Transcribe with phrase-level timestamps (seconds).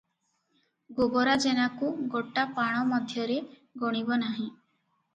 [0.99, 3.39] ଗୋବରା ଜେନାକୁ ଗୋଟା ପାଣ ମଧ୍ୟରେ
[3.87, 4.53] ଗଣିବ ନାହିଁ।